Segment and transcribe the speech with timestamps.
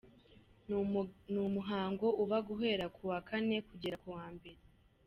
[1.31, 4.59] "Ni umuhango uba guhera ku wa kane kugera ku wa mbere.